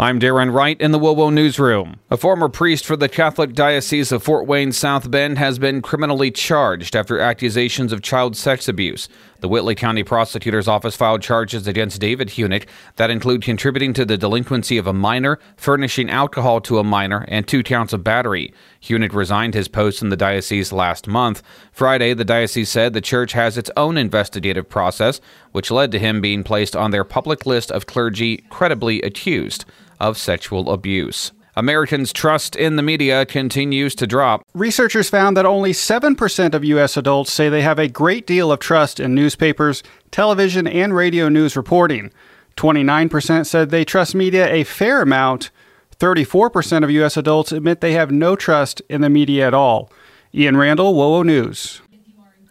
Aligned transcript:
I'm 0.00 0.18
Darren 0.18 0.50
Wright 0.50 0.80
in 0.80 0.92
the 0.92 0.98
WOWO 0.98 1.30
Newsroom. 1.30 1.96
A 2.10 2.16
former 2.16 2.48
priest 2.48 2.86
for 2.86 2.96
the 2.96 3.06
Catholic 3.06 3.52
Diocese 3.52 4.12
of 4.12 4.22
Fort 4.22 4.46
Wayne 4.46 4.72
South 4.72 5.10
Bend 5.10 5.36
has 5.36 5.58
been 5.58 5.82
criminally 5.82 6.30
charged 6.30 6.96
after 6.96 7.20
accusations 7.20 7.92
of 7.92 8.00
child 8.00 8.34
sex 8.34 8.66
abuse. 8.66 9.10
The 9.40 9.48
Whitley 9.48 9.74
County 9.74 10.02
Prosecutor's 10.02 10.68
Office 10.68 10.96
filed 10.96 11.20
charges 11.20 11.66
against 11.66 12.00
David 12.00 12.28
Huneck 12.28 12.66
that 12.96 13.10
include 13.10 13.42
contributing 13.42 13.92
to 13.92 14.06
the 14.06 14.16
delinquency 14.16 14.78
of 14.78 14.86
a 14.86 14.94
minor, 14.94 15.38
furnishing 15.58 16.08
alcohol 16.08 16.62
to 16.62 16.78
a 16.78 16.84
minor, 16.84 17.26
and 17.28 17.46
two 17.46 17.62
counts 17.62 17.92
of 17.92 18.02
battery. 18.02 18.54
Huneck 18.80 19.12
resigned 19.12 19.52
his 19.52 19.68
post 19.68 20.00
in 20.00 20.08
the 20.08 20.16
diocese 20.16 20.72
last 20.72 21.08
month. 21.08 21.42
Friday, 21.72 22.14
the 22.14 22.24
diocese 22.24 22.70
said 22.70 22.94
the 22.94 23.02
church 23.02 23.34
has 23.34 23.58
its 23.58 23.70
own 23.76 23.98
investigative 23.98 24.66
process, 24.66 25.20
which 25.52 25.70
led 25.70 25.92
to 25.92 25.98
him 25.98 26.22
being 26.22 26.42
placed 26.42 26.74
on 26.74 26.90
their 26.90 27.04
public 27.04 27.44
list 27.44 27.70
of 27.70 27.84
clergy 27.84 28.38
credibly 28.48 29.02
accused 29.02 29.66
of 30.00 30.18
sexual 30.18 30.70
abuse. 30.70 31.32
Americans' 31.56 32.12
trust 32.12 32.56
in 32.56 32.76
the 32.76 32.82
media 32.82 33.26
continues 33.26 33.94
to 33.96 34.06
drop. 34.06 34.46
Researchers 34.54 35.10
found 35.10 35.36
that 35.36 35.44
only 35.44 35.72
7% 35.72 36.54
of 36.54 36.64
U.S. 36.64 36.96
adults 36.96 37.32
say 37.32 37.48
they 37.48 37.62
have 37.62 37.78
a 37.78 37.88
great 37.88 38.26
deal 38.26 38.50
of 38.50 38.60
trust 38.60 39.00
in 39.00 39.14
newspapers, 39.14 39.82
television, 40.10 40.66
and 40.66 40.94
radio 40.94 41.28
news 41.28 41.56
reporting. 41.56 42.10
29% 42.56 43.46
said 43.46 43.70
they 43.70 43.84
trust 43.84 44.14
media 44.14 44.50
a 44.52 44.64
fair 44.64 45.02
amount. 45.02 45.50
34% 45.98 46.84
of 46.84 46.90
U.S. 46.90 47.16
adults 47.16 47.52
admit 47.52 47.80
they 47.80 47.92
have 47.92 48.10
no 48.10 48.36
trust 48.36 48.80
in 48.88 49.00
the 49.00 49.10
media 49.10 49.46
at 49.46 49.54
all. 49.54 49.90
Ian 50.34 50.56
Randall, 50.56 50.94
WOWO 50.94 51.24
News. 51.24 51.82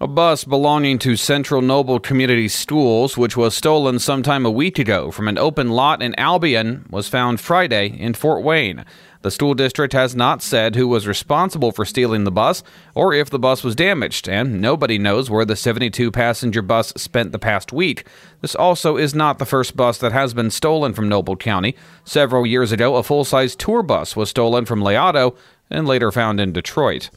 A 0.01 0.07
bus 0.07 0.45
belonging 0.45 0.97
to 0.99 1.17
Central 1.17 1.61
Noble 1.61 1.99
Community 1.99 2.47
Schools, 2.47 3.17
which 3.17 3.35
was 3.35 3.53
stolen 3.53 3.99
sometime 3.99 4.45
a 4.45 4.49
week 4.49 4.79
ago 4.79 5.11
from 5.11 5.27
an 5.27 5.37
open 5.37 5.71
lot 5.71 6.01
in 6.01 6.17
Albion, 6.17 6.85
was 6.89 7.09
found 7.09 7.41
Friday 7.41 7.87
in 7.87 8.13
Fort 8.13 8.41
Wayne. 8.41 8.85
The 9.23 9.29
school 9.29 9.53
district 9.53 9.91
has 9.91 10.15
not 10.15 10.41
said 10.41 10.77
who 10.77 10.87
was 10.87 11.05
responsible 11.05 11.73
for 11.73 11.83
stealing 11.83 12.23
the 12.23 12.31
bus 12.31 12.63
or 12.95 13.13
if 13.13 13.29
the 13.29 13.37
bus 13.37 13.61
was 13.61 13.75
damaged, 13.75 14.29
and 14.29 14.61
nobody 14.61 14.97
knows 14.97 15.29
where 15.29 15.43
the 15.43 15.57
72 15.57 16.11
passenger 16.11 16.61
bus 16.61 16.93
spent 16.95 17.33
the 17.33 17.37
past 17.37 17.73
week. 17.73 18.07
This 18.39 18.55
also 18.55 18.95
is 18.95 19.13
not 19.13 19.37
the 19.37 19.45
first 19.45 19.75
bus 19.75 19.97
that 19.97 20.13
has 20.13 20.33
been 20.33 20.49
stolen 20.49 20.93
from 20.93 21.09
Noble 21.09 21.35
County. 21.35 21.75
Several 22.05 22.45
years 22.45 22.71
ago, 22.71 22.95
a 22.95 23.03
full 23.03 23.25
size 23.25 23.53
tour 23.53 23.83
bus 23.83 24.15
was 24.15 24.29
stolen 24.29 24.63
from 24.63 24.79
LaOtto 24.79 25.35
and 25.69 25.85
later 25.85 26.09
found 26.09 26.39
in 26.39 26.53
Detroit. 26.53 27.09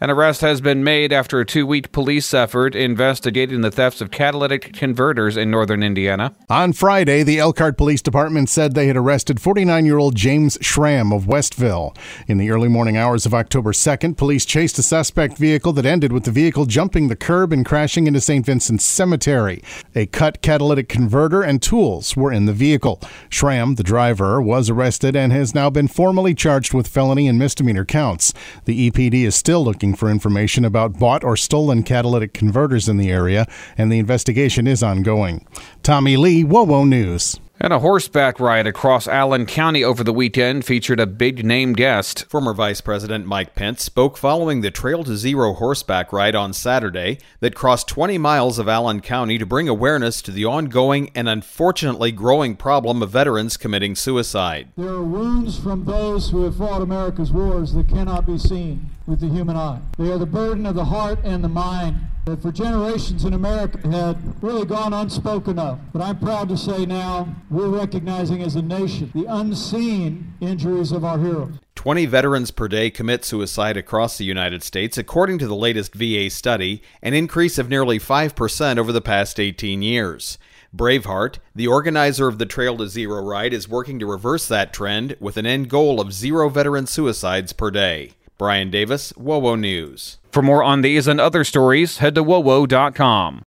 An 0.00 0.10
arrest 0.10 0.42
has 0.42 0.60
been 0.60 0.84
made 0.84 1.12
after 1.12 1.40
a 1.40 1.44
two 1.44 1.66
week 1.66 1.90
police 1.90 2.32
effort 2.32 2.76
investigating 2.76 3.62
the 3.62 3.70
thefts 3.72 4.00
of 4.00 4.12
catalytic 4.12 4.72
converters 4.72 5.36
in 5.36 5.50
northern 5.50 5.82
Indiana. 5.82 6.36
On 6.48 6.72
Friday, 6.72 7.24
the 7.24 7.40
Elkhart 7.40 7.76
Police 7.76 8.00
Department 8.00 8.48
said 8.48 8.74
they 8.74 8.86
had 8.86 8.96
arrested 8.96 9.40
49 9.40 9.84
year 9.84 9.98
old 9.98 10.14
James 10.14 10.56
Schramm 10.60 11.12
of 11.12 11.26
Westville. 11.26 11.96
In 12.28 12.38
the 12.38 12.48
early 12.50 12.68
morning 12.68 12.96
hours 12.96 13.26
of 13.26 13.34
October 13.34 13.72
2nd, 13.72 14.16
police 14.16 14.44
chased 14.44 14.78
a 14.78 14.84
suspect 14.84 15.36
vehicle 15.36 15.72
that 15.72 15.84
ended 15.84 16.12
with 16.12 16.22
the 16.22 16.30
vehicle 16.30 16.66
jumping 16.66 17.08
the 17.08 17.16
curb 17.16 17.52
and 17.52 17.66
crashing 17.66 18.06
into 18.06 18.20
St. 18.20 18.46
Vincent's 18.46 18.84
Cemetery. 18.84 19.64
A 19.96 20.06
cut 20.06 20.42
catalytic 20.42 20.88
converter 20.88 21.42
and 21.42 21.60
tools 21.60 22.16
were 22.16 22.30
in 22.30 22.46
the 22.46 22.52
vehicle. 22.52 23.02
Schramm, 23.30 23.74
the 23.74 23.82
driver, 23.82 24.40
was 24.40 24.70
arrested 24.70 25.16
and 25.16 25.32
has 25.32 25.56
now 25.56 25.70
been 25.70 25.88
formally 25.88 26.36
charged 26.36 26.72
with 26.72 26.86
felony 26.86 27.26
and 27.26 27.36
misdemeanor 27.36 27.84
counts. 27.84 28.32
The 28.64 28.92
EPD 28.92 29.24
is 29.24 29.34
still 29.34 29.64
looking 29.64 29.87
looking 29.88 29.96
for 29.96 30.10
information 30.10 30.66
about 30.66 30.98
bought 30.98 31.24
or 31.24 31.34
stolen 31.34 31.82
catalytic 31.82 32.34
converters 32.34 32.90
in 32.90 32.98
the 32.98 33.10
area, 33.10 33.46
and 33.78 33.90
the 33.90 33.98
investigation 33.98 34.66
is 34.66 34.82
ongoing. 34.82 35.46
Tommy 35.82 36.16
Lee, 36.18 36.44
WOWO 36.44 36.86
News. 36.86 37.40
And 37.60 37.72
a 37.72 37.80
horseback 37.80 38.38
ride 38.38 38.68
across 38.68 39.08
Allen 39.08 39.44
County 39.44 39.82
over 39.82 40.04
the 40.04 40.12
weekend 40.12 40.64
featured 40.64 41.00
a 41.00 41.06
big 41.08 41.44
name 41.44 41.72
guest. 41.72 42.24
Former 42.28 42.54
Vice 42.54 42.80
President 42.80 43.26
Mike 43.26 43.56
Pence 43.56 43.82
spoke 43.82 44.16
following 44.16 44.60
the 44.60 44.70
Trail 44.70 45.02
to 45.02 45.16
Zero 45.16 45.54
horseback 45.54 46.12
ride 46.12 46.36
on 46.36 46.52
Saturday 46.52 47.18
that 47.40 47.56
crossed 47.56 47.88
20 47.88 48.16
miles 48.16 48.60
of 48.60 48.68
Allen 48.68 49.00
County 49.00 49.38
to 49.38 49.46
bring 49.46 49.68
awareness 49.68 50.22
to 50.22 50.30
the 50.30 50.44
ongoing 50.44 51.10
and 51.16 51.28
unfortunately 51.28 52.12
growing 52.12 52.54
problem 52.54 53.02
of 53.02 53.10
veterans 53.10 53.56
committing 53.56 53.96
suicide. 53.96 54.68
There 54.76 54.90
are 54.90 55.02
wounds 55.02 55.58
from 55.58 55.84
those 55.84 56.30
who 56.30 56.44
have 56.44 56.58
fought 56.58 56.82
America's 56.82 57.32
wars 57.32 57.72
that 57.72 57.88
cannot 57.88 58.24
be 58.24 58.38
seen 58.38 58.88
with 59.08 59.20
the 59.20 59.28
human 59.28 59.56
eye. 59.56 59.80
They 59.96 60.12
are 60.12 60.18
the 60.18 60.26
burden 60.26 60.66
of 60.66 60.74
the 60.74 60.84
heart 60.84 61.18
and 61.24 61.42
the 61.42 61.48
mind 61.48 61.96
that 62.26 62.42
for 62.42 62.52
generations 62.52 63.24
in 63.24 63.32
America 63.32 63.78
had 63.88 64.18
really 64.42 64.66
gone 64.66 64.92
unspoken 64.92 65.58
of. 65.58 65.80
But 65.92 66.02
I'm 66.02 66.18
proud 66.18 66.50
to 66.50 66.58
say 66.58 66.84
now 66.84 67.34
we're 67.50 67.68
recognizing 67.68 68.42
as 68.42 68.54
a 68.54 68.62
nation 68.62 69.10
the 69.14 69.24
unseen 69.24 70.34
injuries 70.40 70.92
of 70.92 71.04
our 71.04 71.18
heroes. 71.18 71.54
20 71.74 72.06
veterans 72.06 72.50
per 72.50 72.68
day 72.68 72.90
commit 72.90 73.24
suicide 73.24 73.76
across 73.76 74.18
the 74.18 74.24
United 74.24 74.62
States, 74.62 74.98
according 74.98 75.38
to 75.38 75.46
the 75.46 75.56
latest 75.56 75.94
VA 75.94 76.28
study, 76.28 76.82
an 77.02 77.14
increase 77.14 77.56
of 77.56 77.70
nearly 77.70 77.98
5% 77.98 78.78
over 78.78 78.92
the 78.92 79.00
past 79.00 79.40
18 79.40 79.80
years. 79.80 80.38
Braveheart, 80.76 81.38
the 81.54 81.66
organizer 81.66 82.28
of 82.28 82.36
the 82.36 82.44
Trail 82.44 82.76
to 82.76 82.88
Zero 82.88 83.22
ride, 83.22 83.54
is 83.54 83.70
working 83.70 83.98
to 84.00 84.06
reverse 84.06 84.46
that 84.48 84.74
trend 84.74 85.16
with 85.18 85.38
an 85.38 85.46
end 85.46 85.70
goal 85.70 85.98
of 85.98 86.12
zero 86.12 86.50
veteran 86.50 86.86
suicides 86.86 87.54
per 87.54 87.70
day. 87.70 88.12
Brian 88.38 88.70
Davis, 88.70 89.12
WOWO 89.14 89.58
News. 89.58 90.18
For 90.30 90.42
more 90.42 90.62
on 90.62 90.82
these 90.82 91.08
and 91.08 91.20
other 91.20 91.42
stories, 91.42 91.98
head 91.98 92.14
to 92.14 92.22
WOWO.com. 92.22 93.42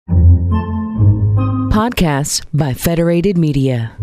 Podcasts 1.72 2.44
by 2.52 2.74
Federated 2.74 3.38
Media. 3.38 3.96